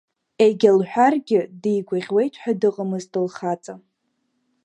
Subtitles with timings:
[0.43, 3.75] Егьа лҳәаргьы дигәаӷьуеит ҳәа дыҟамызт лхаҵа.